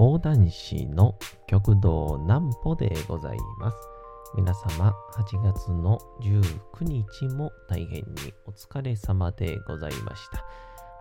[0.00, 3.76] 講談師の極道南歩でございます。
[4.34, 10.42] 皆様、8月の19日も大変にお疲れ様でございました。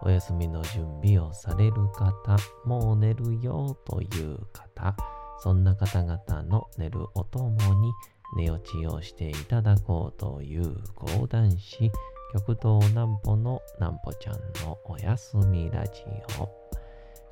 [0.01, 4.93] お休みの準備をされる方、もう寝るよという方、
[5.37, 7.93] そんな方々の寝るおともに
[8.35, 11.89] 寝落ちをしていただこうという講談師、
[12.33, 16.03] 極道南歩の南歩ちゃんのおやすみラジ
[16.37, 16.58] オ。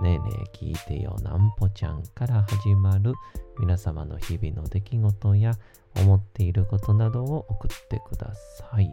[0.00, 3.14] ねえねえ聞いてよなんぽちゃんから始まる
[3.58, 5.52] 皆様の日々の出来事や
[5.96, 8.92] 思っていることなどを送ってください。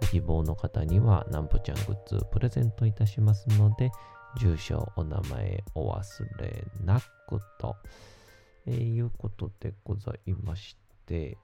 [0.00, 3.90] ご希望の方にはなんぽちゃんグッズプレゼントいたしますので、
[4.38, 6.02] 住所、お名前お忘
[6.38, 7.76] れなくと、
[8.66, 11.38] えーいうことでございまして、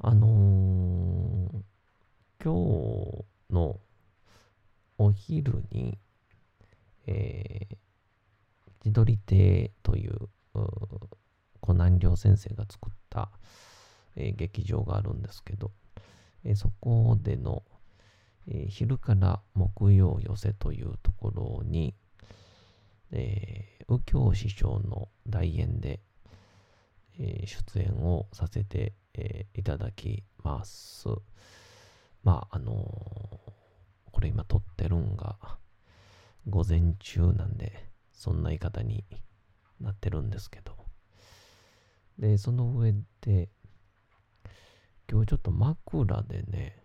[0.00, 1.64] あのー
[2.42, 3.80] 今日の
[4.98, 5.98] お昼に、
[7.06, 7.76] えー、
[8.84, 10.14] 自撮り亭という、
[10.54, 10.60] う
[11.60, 13.30] 湖南寮先生が作った、
[14.16, 15.72] えー劇場があるんですけど、
[16.44, 17.62] えーそこでの、
[18.48, 21.94] えー昼から木曜寄せというところに、
[23.12, 26.00] えー右京師匠の代演で、
[27.18, 31.08] えー出演をさせて、えーいただきます。
[32.22, 33.54] まあ、あのー
[34.12, 35.36] これ今撮ってるんが
[36.48, 39.04] 午前中なんで、そんな言い方に
[39.80, 40.76] なってるんですけど。
[42.18, 43.48] で、その上で、
[45.10, 46.82] 今日ちょっと枕でね、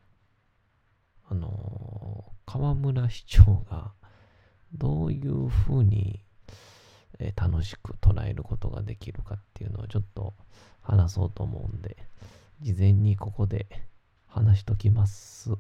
[1.30, 3.94] あのー河村市長が
[4.74, 6.26] どういうふうに、
[7.20, 10.34] えー楽しく捉えることができるかっていうのをちょっと
[10.82, 11.98] 話そうと思うんで、
[12.62, 13.68] 事前にここで
[14.26, 15.52] 話しときます。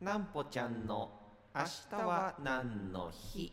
[0.00, 1.23] なんぽちゃんの
[1.56, 3.52] 明日は何の日？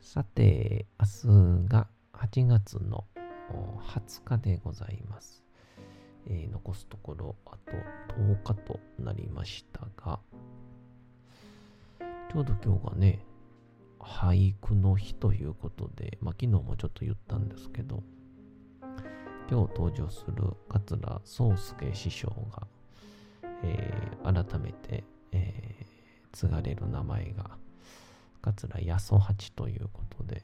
[0.00, 3.04] さて、明日が8月の
[3.94, 5.44] 20日でございます。
[6.26, 7.72] えー残すところあと
[8.20, 10.18] 10日となりましたが、
[12.00, 13.20] ちょうど今日がね、
[14.00, 18.02] 俳句の日ということで、まあ、昨日もちょっと言ったんですけど、
[19.48, 22.66] 今日登場する桂宗介師匠が、
[23.62, 25.86] えー改めて、えー
[26.32, 27.56] 継がれる名前が
[28.42, 30.42] 桂八十八ということで、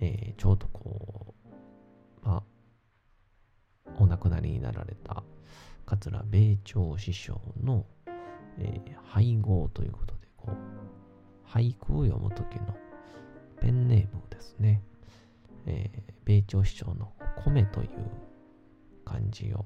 [0.00, 1.34] えーちょうどこ
[2.24, 2.42] う、ま
[3.86, 5.22] あ、お亡くなりになられた
[5.84, 7.84] 桂米朝師匠の、
[8.58, 12.76] えー配合ということで、こう、俳句を読む時の
[13.60, 14.82] ペンネームですね。
[15.66, 17.12] えー米朝師匠の
[17.42, 17.88] 米という
[19.04, 19.64] 漢字を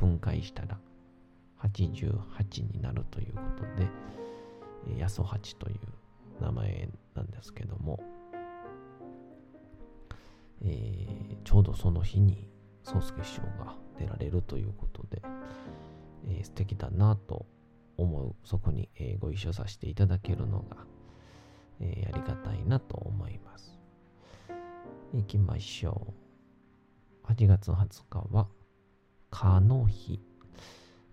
[0.00, 0.78] 分解したら
[1.62, 3.88] 88になるということで、
[4.88, 5.78] えー八という
[6.42, 8.00] 名前なんですけども、
[10.62, 12.48] えーちょうどその日に
[12.84, 15.22] 宗介師匠が出られるということで、
[16.28, 17.46] えー素敵だなと
[17.96, 20.76] 思う、そこに、えーご一緒させていただけるのが、
[21.80, 23.78] えーありがたいなと思います。
[25.12, 26.14] 行きましょ
[27.28, 27.32] う。
[27.32, 28.48] 8月20日は、
[29.30, 30.20] 蚊の日、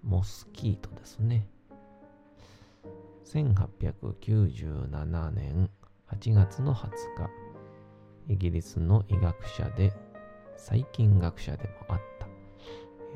[0.03, 1.47] モスキートですね。
[3.25, 5.69] 1897年
[6.09, 6.92] 8月の20
[8.27, 9.92] 日、イギリスの医学者で
[10.56, 12.27] 細菌学者でもあった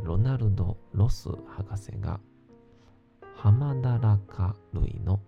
[0.04, 2.20] ロナルド・ロス博士が
[3.36, 5.20] ハマダラカ類の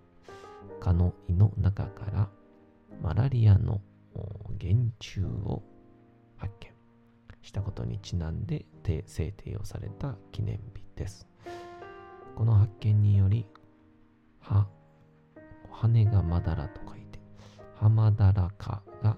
[0.80, 2.30] 蚊の胃の中から
[3.02, 3.82] マラリアの
[4.60, 5.64] 原虫を
[6.38, 6.72] 発見
[7.42, 8.66] したことにちなんで
[9.06, 11.33] 制定をされた記念日です。
[12.36, 13.46] この発見により、
[14.40, 14.68] は、
[15.70, 17.20] 羽がまだらと書いて、
[17.76, 19.18] ハマダラカが、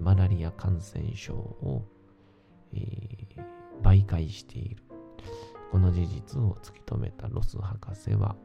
[0.00, 1.84] マラリア感染症を、
[2.72, 3.18] えー
[3.82, 4.82] 媒介している。
[5.70, 8.36] この事実を突き止めたロス博士は、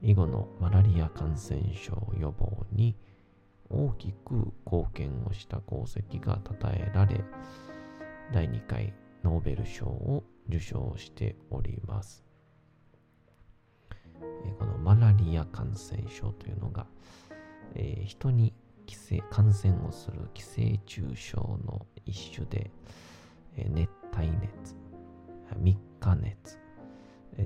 [0.00, 2.96] 以後のマラリア感染症予防に
[3.70, 7.24] 大きく貢献をした功績が称えられ、
[8.32, 8.92] 第2回
[9.22, 12.21] ノーベル賞を受賞しております。
[14.44, 16.86] えこのマラリア感染症というのが、
[17.74, 18.52] え人に
[18.86, 22.70] 寄生感染をする寄生虫症の一種で、
[23.56, 24.76] え熱帯熱、
[25.54, 26.58] 3日熱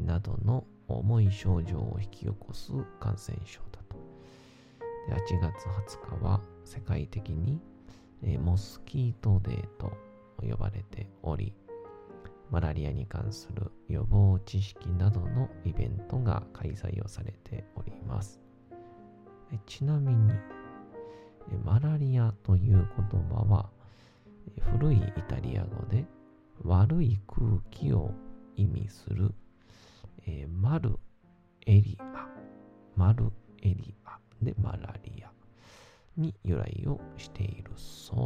[0.04, 3.96] などの重い症状を引き起こす感染症だと。
[5.08, 5.66] 8月
[5.98, 7.60] 20日は世界的に、
[8.22, 9.92] えモスキートデーと
[10.40, 11.52] 呼ばれており、
[12.50, 18.40] マラリアに関する予防知識などのイベントが開催をされております。
[19.52, 20.32] えちなみに、
[21.64, 23.70] マラリアという言葉は、
[24.56, 26.04] え古いイタリア語で
[26.62, 28.12] 悪い空気を
[28.56, 29.34] 意味する、
[30.26, 30.98] えーマル
[31.66, 32.28] エリア、
[32.96, 33.32] マル
[33.62, 35.30] エリアでマラリア
[36.16, 38.25] に由来をしているそ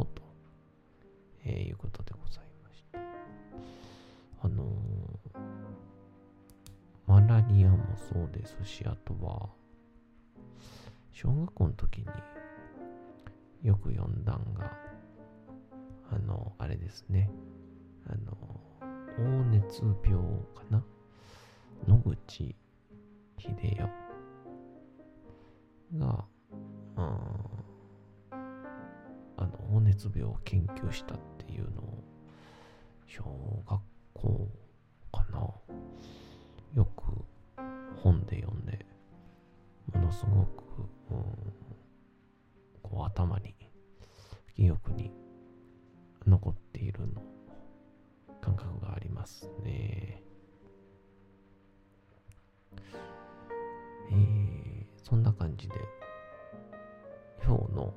[8.13, 9.49] そうですし、あとは、
[11.13, 12.05] 小学校の時に
[13.63, 14.77] よく読んだんが、
[16.11, 17.29] あの、あれですね、
[18.07, 18.37] あの、
[19.15, 20.19] 黄熱病
[20.53, 20.83] かな？
[21.87, 22.55] 野口
[23.37, 23.53] 秀
[25.93, 26.25] 夫が、
[26.97, 27.05] うん、
[29.37, 32.03] あの、黄熱病を研究したっていうのを、
[33.07, 33.23] 小
[33.69, 33.81] 学
[34.13, 34.49] 校
[35.13, 35.39] かな？
[36.75, 37.23] よく、
[40.21, 40.63] すごく、
[41.09, 41.17] うん、
[42.83, 43.55] こう頭に、
[44.55, 45.11] 記憶に
[46.27, 47.23] 残っているの、
[48.39, 50.21] 感覚がありますね。
[54.11, 55.75] えー、そんな感じで、
[57.43, 57.93] 今日の、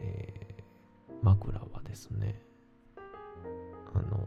[0.00, 0.42] えー
[1.22, 2.42] 枕はですね、
[3.94, 4.26] あの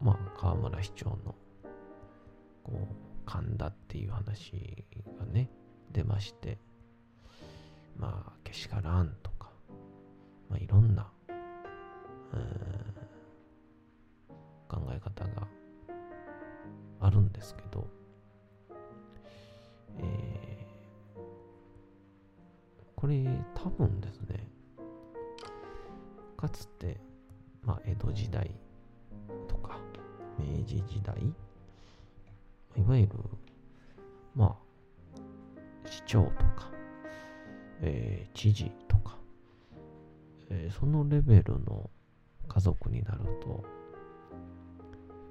[0.00, 1.34] まあ、河村市長の、
[2.64, 2.94] こう、
[3.24, 4.86] 神田っていう話
[5.20, 5.50] がね、
[5.92, 6.56] 出まして、
[7.94, 9.50] まあ、けしからんとか、
[10.48, 11.12] まあ、いろんな、
[12.32, 12.48] うん
[14.66, 15.46] 考え方が
[17.00, 17.86] あるんですけど、
[19.98, 20.62] えー
[22.96, 24.48] これ多分ですね、
[26.38, 26.98] かつて、
[27.62, 28.50] まあ、江戸時代
[29.48, 29.76] とか、
[30.38, 31.16] 明治時代、
[32.76, 39.16] いわゆる、ー知事とか、
[40.50, 41.90] えーそのレベルの
[42.48, 43.64] 家族になると、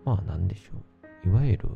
[0.05, 0.77] まあなんでしょ
[1.25, 1.29] う。
[1.29, 1.69] いわゆる、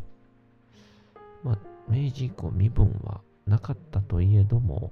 [1.44, 4.92] まあ、明治以降身分はなかったといえども、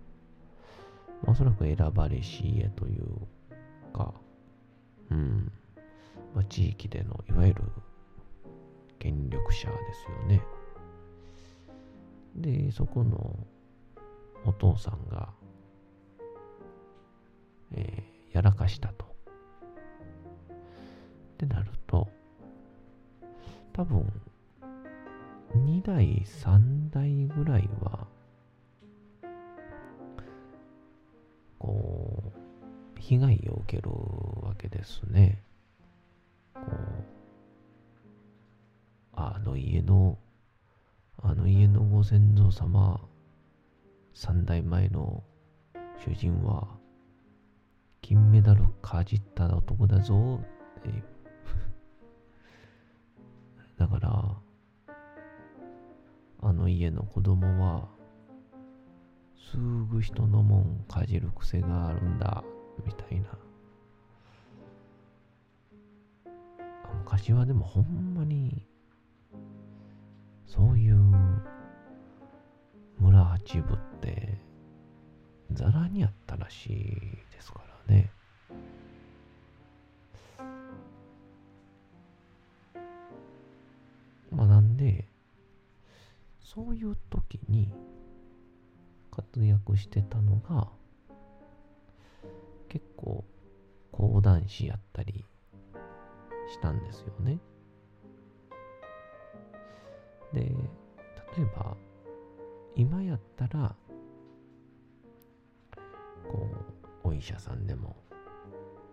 [1.24, 3.08] まあ、おそらく選ばれし家という
[3.92, 4.14] か、
[5.10, 5.52] うん、
[6.36, 7.64] まあ、地域でのいわゆる
[9.00, 10.42] 権力者ですよね。
[12.36, 13.38] で、そこの
[14.46, 15.30] お父さんが、
[17.74, 19.06] えーやらかしたと。
[21.36, 22.10] ってなると、
[23.72, 24.12] 多分、
[25.56, 28.08] 2代、3代ぐらいは、
[31.60, 33.92] こう、被害を受ける
[34.42, 35.44] わけですね。
[36.56, 36.66] こう、
[39.14, 40.18] あの家の、
[41.22, 43.00] あの家のご先祖様、
[44.16, 45.24] 3代前の
[46.04, 46.83] 主人は、
[48.04, 50.42] 金メダルかじった男だぞ
[50.80, 51.04] っていう。
[53.80, 54.38] だから、
[56.42, 57.88] あの家の子供は、
[59.38, 62.44] すぐ人のもんかじる癖があるんだ、
[62.86, 63.30] みたいな。
[67.06, 68.68] 昔はでもほんまに、
[70.46, 70.98] そういう
[73.00, 74.38] 村八部って、
[75.54, 76.74] ざらにあったらしい
[77.32, 78.12] ですからね。
[84.32, 85.08] まあなんで、
[86.42, 87.72] そういう時に
[89.12, 90.68] 活躍してたのが、
[92.70, 93.24] 結構
[93.92, 95.24] 講談師やったり
[96.52, 97.40] したんですよね。
[100.34, 100.42] で、
[101.38, 101.78] 例えば、
[102.76, 103.76] 今やったら、
[107.14, 107.96] 医者さんでも、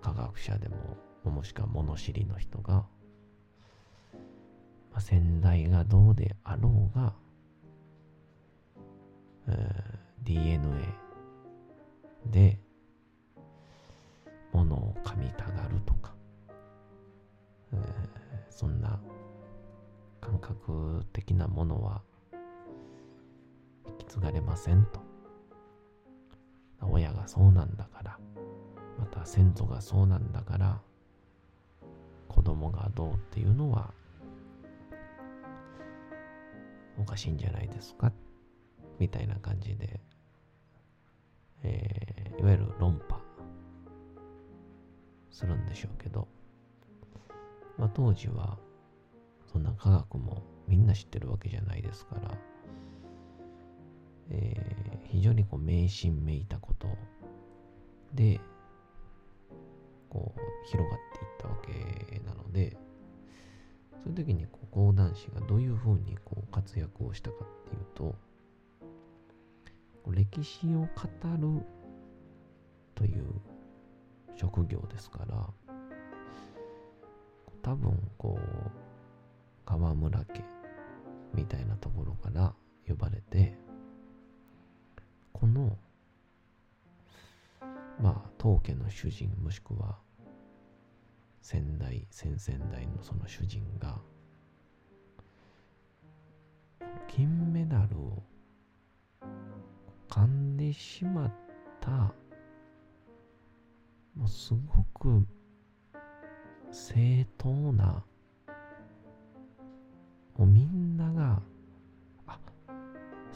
[0.00, 2.86] 科学者でも、もしくは物知りの人が、
[4.92, 7.14] まあ、先代がどうであろうが、
[9.48, 10.60] えー DNA
[12.26, 12.60] で
[14.52, 16.14] 物を噛みたがるとか、
[17.72, 19.00] えーそんな
[20.20, 22.02] 感覚的なものは
[23.88, 25.09] 引き継がれませんと。
[26.82, 28.18] 親がそうなんだから、
[28.98, 30.80] また先祖がそうなんだから、
[32.28, 33.92] 子供がどうっていうのは
[36.98, 38.12] おかしいんじゃないですか？
[38.98, 40.00] みたいな感じで、
[41.62, 43.20] えー、いわゆる論破。
[45.32, 46.28] するんでしょうけど、
[47.78, 48.58] まあ、当時は
[49.50, 52.36] そんな科学もみんな知ってるわけじゃないですから、
[54.30, 56.88] えー、非常にこう迷信めいたこと。
[58.14, 58.40] で
[60.08, 62.76] こう広がっていったわけなので
[64.02, 68.16] そういう時にこう講談師がどういうふうにこう活躍をしたかっていうと
[70.10, 70.86] 歴史を語
[71.58, 71.64] る
[72.94, 73.24] という
[74.34, 75.46] 職業ですから
[77.62, 78.70] 多分こう
[79.64, 80.44] 川村家
[81.34, 82.54] みたいなところから
[82.88, 83.56] 呼ばれて
[85.50, 85.76] の
[88.00, 89.98] まあ当家の主人もしくは
[91.42, 93.98] 先代先々代のその主人が
[97.08, 98.22] 金メダルを
[100.08, 101.32] 噛んでしまっ
[101.80, 101.90] た
[104.16, 105.26] もうすごく
[106.70, 108.04] 正当な
[110.36, 110.89] もうみんな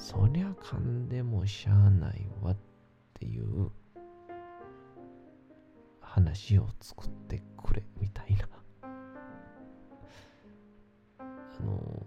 [0.04, 2.56] そりゃ噛んでもしゃあないわっ
[3.14, 3.70] ていう
[5.98, 8.46] 話を作ってくれみたいな
[11.20, 11.24] あ
[11.64, 12.06] の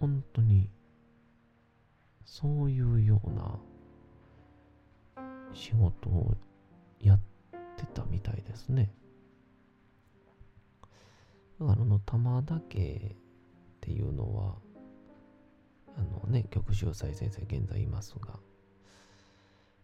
[0.00, 0.70] 本当に
[2.24, 3.58] そういうような
[5.52, 6.34] 仕事を
[6.98, 7.20] やっ
[7.76, 8.90] てたみたいですね。
[11.60, 13.16] だからあの玉田家っ
[13.82, 14.54] ていうのは
[15.96, 18.38] あのね曲秀斎先生現在いますが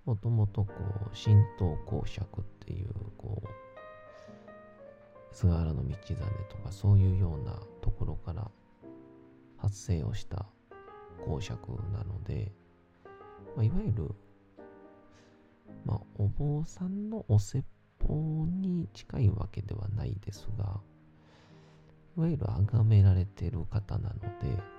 [0.05, 2.89] もともとこう神道公爵っていう
[3.19, 3.49] こう
[5.35, 6.17] 菅原道真
[6.49, 8.51] とかそういうようなところから
[9.59, 10.47] 発生をした
[11.27, 11.61] 公爵
[11.93, 12.53] なので、
[13.55, 14.15] まあ、いわゆる、
[15.85, 17.67] まあ、お坊さんのお説
[18.03, 20.81] 法に近いわけではないですが
[22.17, 24.78] いわゆる崇められてる方なので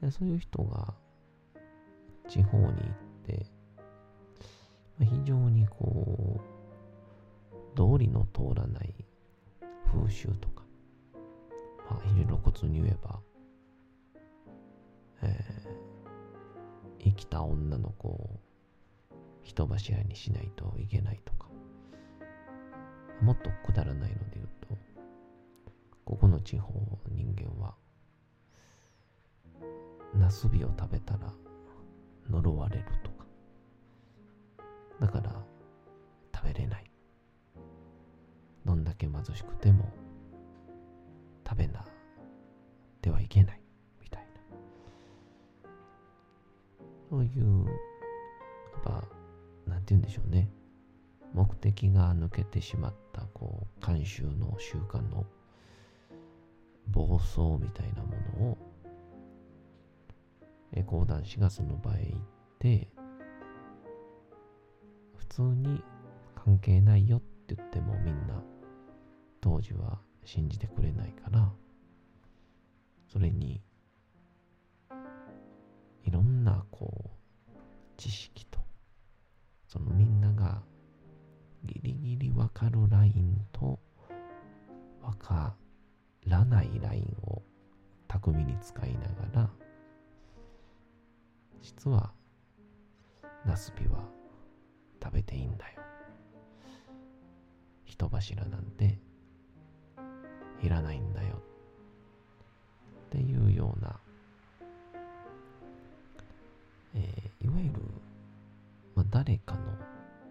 [0.00, 0.94] でそういう人が
[2.28, 2.74] 地方に行っ
[3.26, 3.46] て、
[4.98, 8.94] まあ、非常にこう、道理の通らない
[9.92, 10.62] 風習とか、
[11.90, 13.20] まあ、非常に露骨に言えば、
[15.22, 18.40] えー、生きた女の子を
[19.42, 21.48] 人柱にしないといけないとか、
[23.20, 24.68] もっとくだらないので言うと、
[26.04, 26.72] ここの地方
[27.10, 27.74] 人間は
[30.14, 31.32] ナスビを食べたら
[32.28, 33.26] 呪われるとか。
[35.00, 35.34] だから
[36.34, 36.90] 食べれない。
[38.64, 39.92] どんだけ貧しくても
[41.48, 41.84] 食べな
[43.02, 43.60] ではいけない。
[44.00, 44.28] みたいな。
[47.08, 47.72] そういう、や
[48.78, 48.90] っぱ、
[49.66, 50.48] なんて言うんでしょうね。
[51.32, 55.24] 目的が抜けてしまった、こう、慣習の習慣の
[56.88, 58.58] 暴走みたいなものを
[60.86, 62.20] 講談師がその場へ行っ
[62.58, 62.88] て、
[65.16, 65.82] 普通に
[66.34, 68.42] 関係ないよって言ってもみんな
[69.40, 71.52] 当時は信じてくれないから、
[73.08, 73.60] それに
[76.04, 77.10] いろんなこ
[77.48, 77.50] う
[77.96, 78.60] 知識と
[79.66, 80.62] そのみんなが
[81.64, 83.78] ギリギリわかるラインと
[85.02, 85.54] わか
[86.26, 87.42] らないラインを
[88.08, 89.50] 巧みに使いながら
[91.62, 92.12] 実は
[93.44, 94.00] ナスビは
[95.02, 95.80] 食べていいんだよ。
[97.84, 98.98] 人柱なんて
[100.62, 101.42] いらないんだよ。
[103.06, 103.98] っていうような、
[106.94, 107.80] えー、いわゆる、
[108.94, 109.72] まあ、誰かの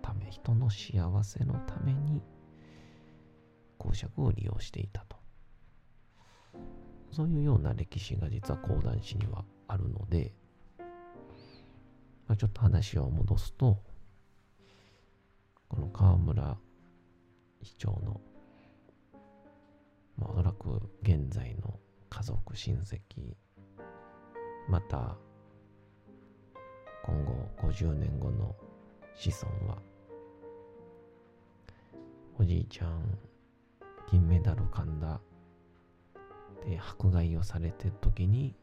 [0.01, 2.21] ため人の幸せのために
[3.77, 5.17] 公爵を利用していたと。
[7.11, 10.33] そういうような歴史が実は講談師にはあるので、
[12.29, 13.81] まあ、ちょっと話を戻すと、
[15.67, 16.55] この河村
[17.63, 18.21] 市長の、
[20.15, 22.99] まあ、おそらく現在の家族、親戚、
[24.69, 25.17] また
[27.03, 28.55] 今後50年後の
[29.15, 29.79] 子孫は、
[32.37, 33.17] おじいちゃん、
[34.11, 35.19] 銀メダル噛んだ
[36.63, 38.55] で迫害をされてる時に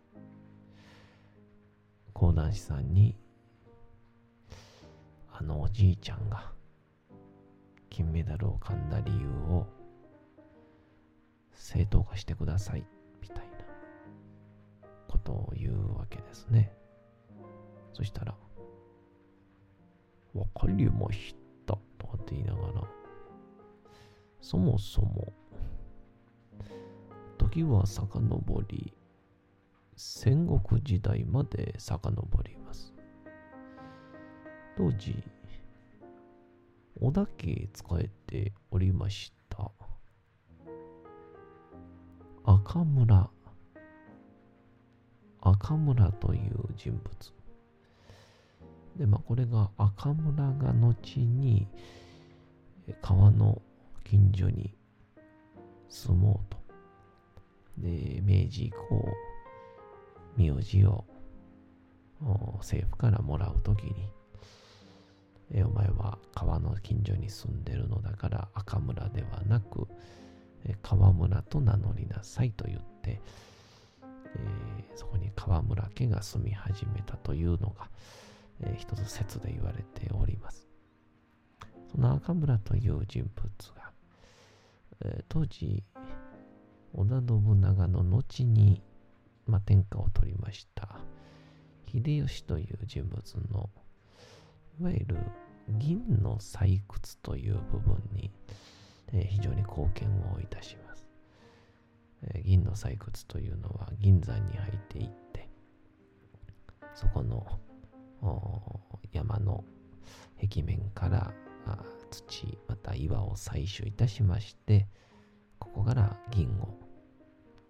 [2.12, 3.16] 講談師さんに
[5.38, 6.50] あのおじいちゃんが
[7.90, 9.66] 金メダルを噛んだ理由を
[11.52, 12.86] 正当化してください
[13.20, 13.42] みたいな
[15.06, 16.72] ことを言うわけですね。
[17.92, 18.34] そしたら、
[20.34, 21.34] わかりまし
[21.66, 22.82] たとかって言いながら、
[24.40, 25.32] そもそも、
[27.36, 28.94] 時は遡り、
[29.96, 32.65] 戦国時代まで遡ります。
[34.76, 35.16] 当時、
[37.00, 39.70] 織田家使えておりました。
[42.44, 43.30] 赤村。
[45.40, 47.32] 赤村という人物。
[48.98, 51.68] でまあこれが赤村が後に
[53.00, 53.62] 川の
[54.04, 54.74] 近所に
[55.88, 56.58] 住もうと。
[57.78, 59.08] で明治以降
[60.36, 61.04] 名字を
[62.58, 64.10] 政府からもらうときに
[65.52, 69.86] えお前は川の近所に住んでるのだから赤村ではなく、
[70.64, 73.20] え川村と名乗りなさいと言って、
[74.02, 77.88] えー、そこに川村家が住み始めたというのが、
[78.60, 80.66] えー、一つ説で言われております。
[81.92, 83.92] その赤村という人物が、
[85.04, 85.84] えー、当時、
[86.92, 88.82] 織田信長の後に、
[89.46, 90.88] まあ、天下を取りました
[91.86, 93.22] 秀吉という人物
[93.52, 93.70] の
[94.78, 95.16] いわゆる
[95.68, 98.30] 銀の採掘という部分に、
[99.12, 101.06] えー、非常に貢献をいたします、
[102.22, 105.48] えー、銀の採掘というのは銀山に入っていって
[106.94, 107.46] そこの
[109.12, 109.64] 山の
[110.40, 111.32] 壁面から
[112.10, 114.86] 土また岩を採取いたしまして
[115.58, 116.78] ここから銀を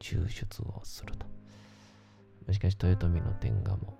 [0.00, 1.26] 抽出をすると。
[2.46, 3.98] もしかし豊臣の天下も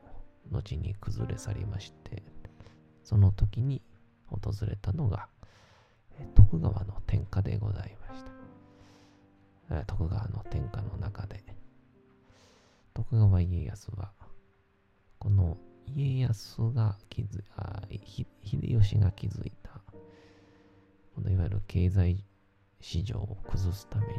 [0.53, 2.23] 後に崩れ去りまして
[3.07, 3.81] その時に
[4.27, 5.29] 訪れたのが、
[6.35, 8.25] 徳川の天下でございまし
[9.71, 9.85] た。
[9.85, 11.45] 徳川の天下の中で、
[12.95, 14.11] 徳川家康は、
[15.21, 15.57] この
[15.95, 18.27] 家康が築あ秀
[18.81, 19.71] 吉が築いた、
[21.15, 22.25] このいわゆる経済
[22.81, 24.15] 市場を崩すために、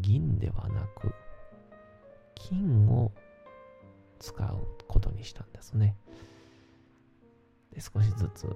[0.00, 1.14] 銀ではなく、
[2.34, 3.12] 金を
[4.18, 5.96] 使うことにしたんですね。
[7.74, 8.46] で少しずつ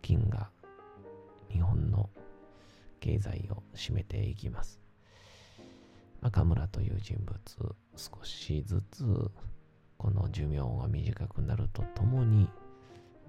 [0.00, 0.48] 金が
[1.50, 2.08] 日本の
[3.00, 4.80] 経済を占めていきます。
[6.20, 9.04] 赤村という人物、少しずつ
[9.98, 12.48] この寿命が短くなるとともに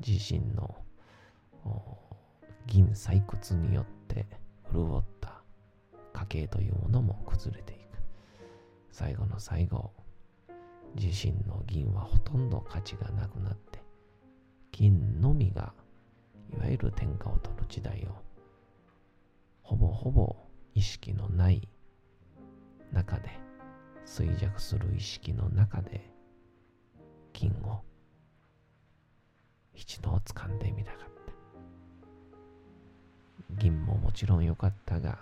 [0.05, 0.75] 自身の
[2.65, 4.25] 銀採掘によって
[4.71, 5.41] 潤った
[6.13, 7.79] 家計というものも崩れていく。
[8.91, 9.91] 最後の最後、
[10.95, 13.79] 自身の銀はほとんど価値がなくなって
[14.71, 15.73] 金のみが
[16.53, 18.15] いわゆる天下を取る時代を
[19.61, 20.35] ほぼほぼ
[20.73, 21.67] 意識のない
[22.91, 23.29] 中で
[24.05, 26.09] 衰弱する意識の中で
[27.33, 27.81] 金を
[29.73, 31.09] 一度掴んでみたかった。
[33.55, 35.19] 銀ももちろん良かったが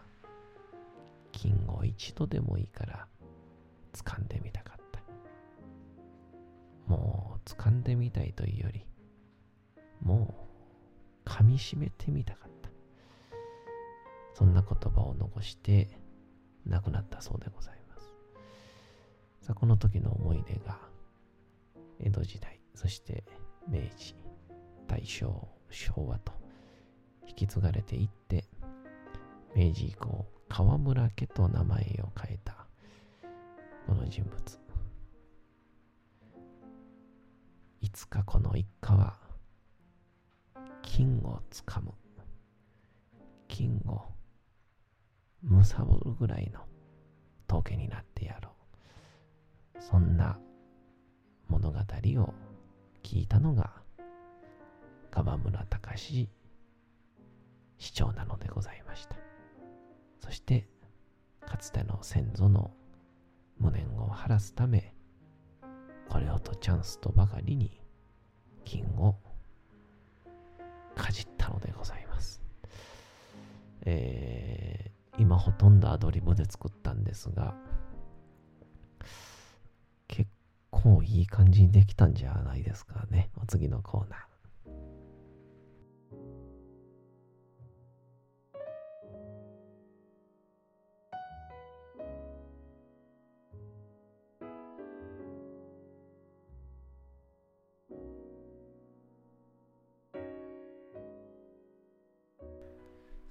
[1.31, 3.07] 金を一度でもいいから
[3.93, 5.01] 掴んでみたかった。
[6.87, 8.85] もう掴んでみたいというより
[10.07, 10.33] も
[11.25, 12.69] う噛みしめてみたかった。
[14.33, 15.89] そんな言葉を残して
[16.65, 18.13] 亡くなったそうでございます。
[19.41, 20.79] さあ、この時の思い出が
[21.99, 23.25] 江戸時代、そして
[23.67, 24.15] 明治、
[24.87, 26.31] 大正、昭和と
[27.27, 28.45] 引き継がれていって、
[29.57, 32.65] 明治以降、河村家と名前を変えた
[33.85, 34.59] この人物。
[37.81, 39.26] いつかこの一家は
[40.87, 41.91] 金をつかむ。
[43.49, 44.01] 金を
[45.43, 46.61] むさぼるぐらいの
[47.45, 48.51] 峠になってやろ
[49.75, 49.81] う。
[49.81, 50.39] そんな
[51.49, 52.33] 物語を
[53.03, 53.69] 聞いたのが
[55.11, 56.29] 川村隆
[57.77, 59.17] 市長なのでございました。
[60.21, 60.69] そして
[61.41, 62.71] かつての先祖の
[63.59, 64.93] 無念を晴らすため
[66.09, 67.81] これをとチャンスとばかりに
[68.63, 69.17] 金を
[70.97, 72.41] かじったのでございます。
[73.81, 77.55] えー、今ほとんどアドリブで作ったんですが、
[80.07, 80.29] 結
[80.71, 83.29] 構いい感じにできたんじゃないですかね。
[83.41, 84.36] お次のコーナー。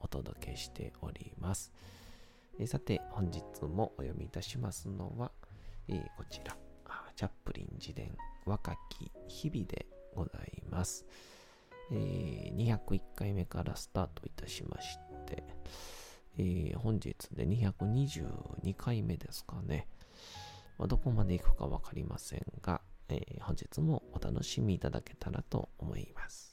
[0.00, 1.72] お届けしております。
[2.58, 5.30] えさて、本日もお読みいたしますのは、
[5.88, 6.56] えー、こちら、
[7.14, 11.04] チャップリン自伝若き日々でございます。
[11.90, 15.42] えー、201回目からスタートいたしまして、
[16.38, 19.88] えー、本日で222回目ですかね。
[20.78, 26.47] まあ、どこまで行くかわかりませんが、えー、本日もお楽しみいただけたらと思います。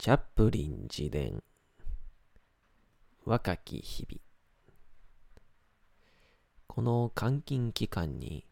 [0.00, 1.42] チャップリン自伝。
[3.24, 4.20] 若き日々。
[6.68, 8.46] この監禁期間に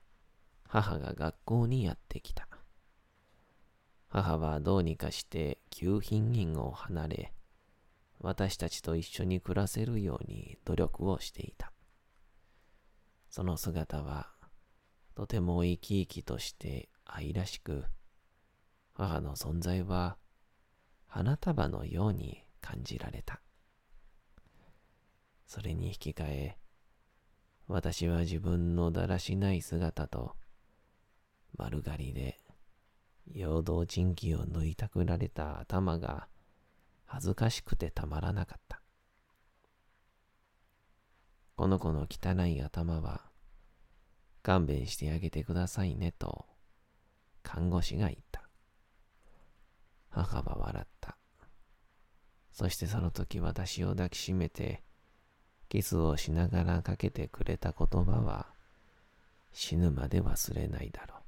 [0.67, 2.49] 母が学校にやってきた。
[4.09, 7.33] 母はどうにかして旧品院を離れ
[8.19, 11.71] 私たちと一緒に暮らせるように努力をしていた。
[13.31, 14.33] その姿は
[15.15, 17.85] とても生き生きとして愛らしく
[18.95, 20.17] 母の存在は
[21.07, 23.41] 花束のように感じられた。
[25.47, 26.59] それに引き換え、
[27.69, 30.37] 私は自分のだらしない姿と、
[31.57, 32.39] 丸刈りで、
[33.33, 36.29] 陽動人気を抜いたくられた頭が
[37.05, 38.83] 恥ずかしくてたまらなかった。
[41.57, 43.23] この子の汚い頭は、
[44.43, 46.47] 勘弁してあげてくださいねと、
[47.43, 48.46] 看護師が言った。
[50.17, 51.19] 母は笑った。
[52.51, 54.83] そしてその時私を抱きしめて、
[55.69, 58.47] キスをしながらかけてくれた言葉は、
[59.53, 61.21] 死ぬまで忘れないだろう。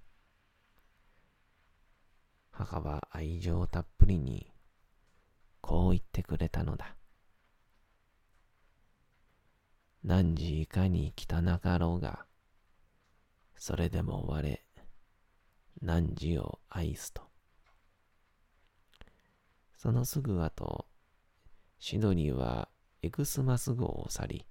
[2.50, 4.50] 母は愛情たっぷりに、
[5.60, 6.96] こう言ってくれたのだ。
[10.02, 12.24] 何時いかに汚かろうが、
[13.56, 14.60] それでも我、
[15.82, 17.27] 何時を愛すと。
[19.78, 20.86] そのすぐ後、
[21.78, 22.68] シドニーは
[23.00, 24.46] エクスマス号を去り、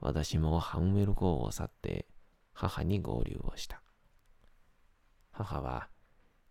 [0.00, 2.08] 私もハンウェル号を去って
[2.52, 3.80] 母に合流をした。
[5.30, 5.88] 母は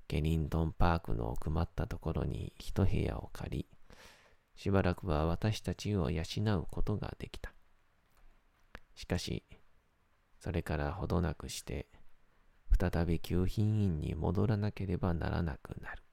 [0.08, 3.68] ケニントンパークの奥まったところに一部屋を借り、
[4.56, 6.24] しばらくは私たちを養
[6.58, 7.54] うことができた。
[8.96, 9.44] しかし、
[10.40, 11.88] それからほどなくして、
[12.80, 16.05] 再び旧品院に戻らなければならなくなる。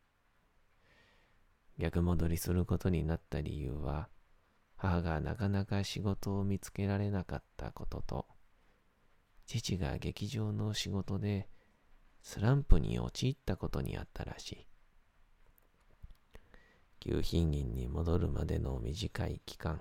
[1.83, 4.09] 逆戻りすることになった理由は、
[4.77, 8.27] 母がなかなか仕事を見つけられなかったことと、
[9.47, 11.49] 父が劇場の仕事で
[12.23, 14.66] スランプに陥ったことにあったらしい。
[17.01, 19.81] 旧品院に戻るまでの短い期間、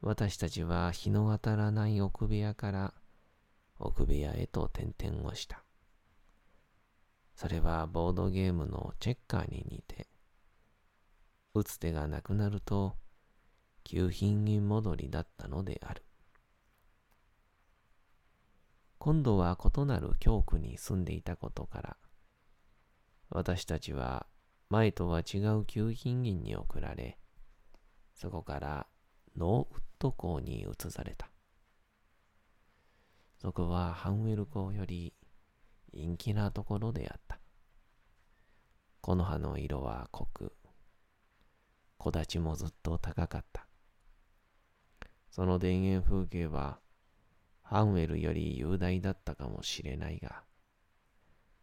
[0.00, 2.94] 私たちは日の当たらない奥部屋から
[3.80, 5.64] 奥部屋へと転々をした。
[7.34, 10.06] それはボードゲームのチェッカーに似て、
[11.54, 12.96] 打つ手がなくなると、
[13.84, 16.04] 旧品院戻りだったのである。
[18.98, 21.96] 今度は異なる教区に住んでいたことから、
[23.30, 24.26] 私たちは
[24.70, 27.18] 前とは違う旧品院に送られ、
[28.14, 28.86] そこから
[29.36, 31.30] ノーウッド校に移された。
[33.40, 35.14] そこはハンウェル校より
[35.92, 37.38] 陰気なところであった。
[39.00, 40.52] 木の葉の色は濃く、
[41.98, 43.66] 木立もずっと高かった。
[45.30, 46.80] その田園風景は、
[47.62, 50.44] ハンウェルより雄大だったかもしれないが、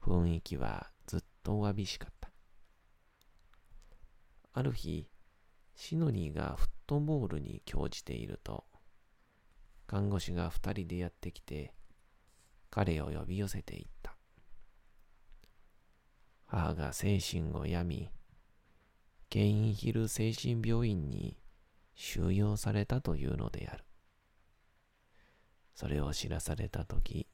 [0.02, 2.30] 雰囲気はずっとわびしかった。
[4.54, 5.10] ある日、
[5.76, 8.66] シノニーがフットボールに興じていると、
[9.88, 11.74] 看護師が二人でやってきて、
[12.70, 14.16] 彼を呼び寄せていった。
[16.46, 18.12] 母が精神を病み、
[19.30, 21.38] ケインヒル精神病院に
[21.94, 23.84] 収容されたというのである。
[25.74, 27.28] それを知らされたとき、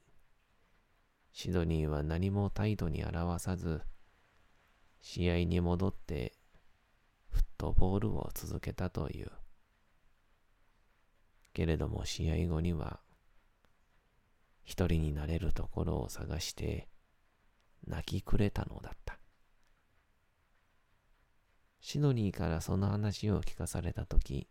[1.32, 3.82] シドニーは何も態度に表さず、
[5.00, 6.34] 試合に戻って
[7.30, 9.30] フットボールを続けたという。
[11.54, 13.00] けれども試合後には、
[14.64, 16.88] 一人になれるところを探して
[17.86, 19.21] 泣きくれたのだった。
[21.82, 24.46] シドニーからその話を聞かされたとき、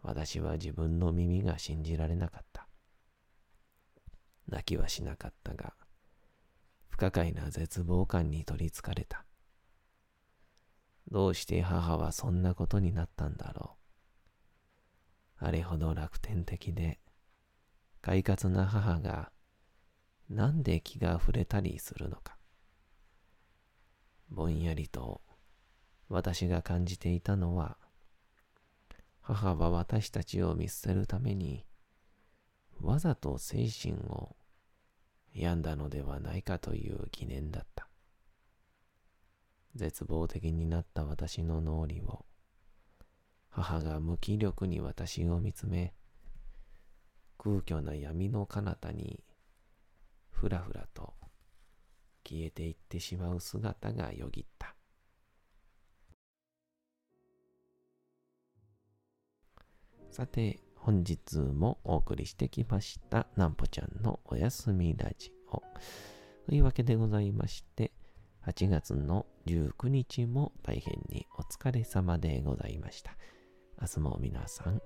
[0.00, 2.68] 私は自分の耳が信じられなかった。
[4.46, 5.74] 泣きはしなかったが、
[6.88, 9.26] 不可解な絶望感に取りつかれた。
[11.10, 13.76] どうして母はそんなことになったんだろ
[15.42, 15.44] う。
[15.44, 17.00] あれほど楽天的で、
[18.00, 19.32] 快活な母が、
[20.30, 22.38] なんで気が触れたりするのか。
[24.30, 25.20] ぼんやりと
[26.08, 27.76] 私が感じていたのは、
[29.20, 31.64] 母は私たちを見捨てるために、
[32.80, 34.36] わざと精神を
[35.32, 37.88] 病んだのではないかという疑念だった。
[39.74, 42.24] 絶望的になった私の脳裏を、
[43.48, 45.94] 母が無気力に私を見つめ、
[47.38, 49.22] 空虚な闇の彼方に、
[50.30, 51.14] ふらふらと
[52.26, 54.73] 消えていってしまう姿がよぎった。
[60.14, 65.60] さて、本日もお送りしてきました、なんぽちゃんのおやすみラジオ。
[66.46, 67.90] というわけでございまして、
[68.46, 73.16] 8月の19日も大変にお疲れ様でございました。
[73.80, 74.80] 明日も皆さん、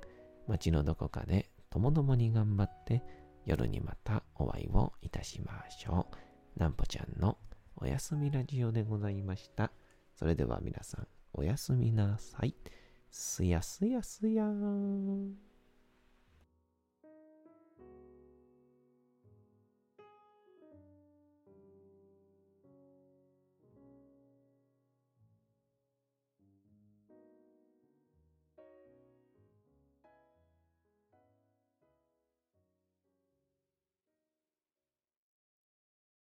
[0.46, 3.02] 街のどこかでともどもに頑張って、
[3.44, 6.06] 夜にまたお会いをいたしましょ
[6.56, 6.58] う。
[6.58, 7.36] なんぽちゃんの
[7.76, 9.72] おやすみラジオでございました。
[10.16, 12.54] それでは皆さん、おやすみなさい。
[13.10, 15.47] すやすやすやーん。